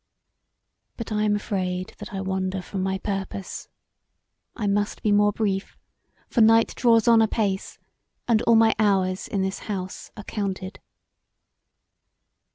["]But 0.97 1.11
I 1.11 1.21
am 1.25 1.35
afraid 1.35 1.93
that 1.99 2.11
I 2.11 2.21
wander 2.21 2.63
from 2.63 2.81
my 2.81 2.97
purpose. 2.97 3.67
I 4.55 4.65
must 4.65 5.03
be 5.03 5.11
more 5.11 5.31
brief 5.31 5.77
for 6.27 6.41
night 6.41 6.73
draws 6.75 7.07
on 7.07 7.21
apace 7.21 7.77
and 8.27 8.41
all 8.47 8.55
my 8.55 8.73
hours 8.79 9.27
in 9.27 9.43
this 9.43 9.59
house 9.69 10.09
are 10.17 10.23
counted. 10.23 10.79